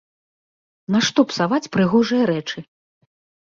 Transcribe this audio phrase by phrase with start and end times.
[0.95, 2.59] Нашто псаваць прыгожыя рэчы!